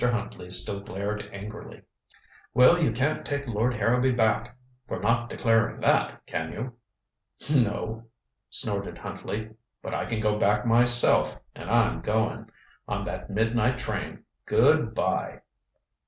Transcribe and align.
Huntley 0.01 0.49
still 0.49 0.79
glared 0.79 1.29
angrily. 1.31 1.83
"Well 2.55 2.81
you 2.81 2.91
can't 2.91 3.23
take 3.23 3.45
Lord 3.45 3.75
Harrowby 3.75 4.13
back 4.13 4.57
for 4.87 4.99
not 4.99 5.29
declaring 5.29 5.79
that, 5.81 6.25
can 6.25 6.51
you?" 6.51 6.73
"No," 7.55 8.07
snorted 8.49 8.97
Huntley. 8.97 9.51
"But 9.83 9.93
I 9.93 10.05
can 10.05 10.19
go 10.19 10.39
back 10.39 10.65
myself, 10.65 11.37
and 11.53 11.69
I'm 11.69 12.01
going 12.01 12.49
on 12.87 13.05
that 13.05 13.29
midnight 13.29 13.77
train. 13.77 14.23
Good 14.47 14.95
by." 14.95 15.41